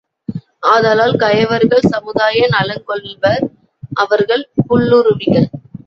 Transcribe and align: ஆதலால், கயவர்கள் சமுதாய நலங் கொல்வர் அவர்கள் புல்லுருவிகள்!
ஆதலால், 0.65 1.13
கயவர்கள் 1.15 1.89
சமுதாய 1.89 2.47
நலங் 2.49 2.83
கொல்வர் 2.83 3.45
அவர்கள் 3.95 4.45
புல்லுருவிகள்! 4.67 5.49